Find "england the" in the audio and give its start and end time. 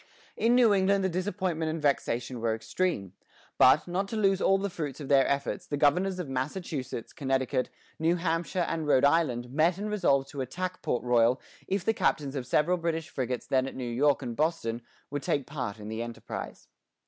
0.73-1.09